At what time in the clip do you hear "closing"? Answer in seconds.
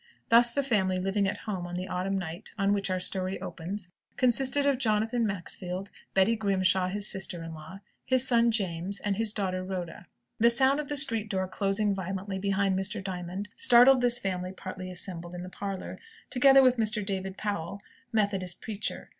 11.47-11.93